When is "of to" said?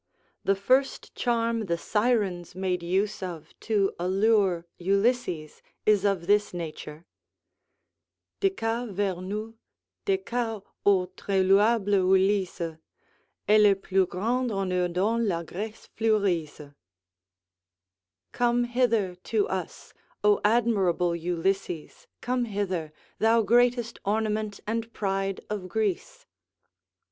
3.21-3.93